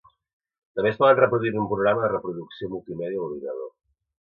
També 0.79 0.89
es 0.91 0.97
poden 1.03 1.19
reproduir 1.19 1.51
en 1.53 1.59
un 1.65 1.69
programa 1.75 2.03
de 2.05 2.11
reproducció 2.15 2.73
multimèdia 2.75 3.21
a 3.23 3.25
l'ordinador. 3.27 3.73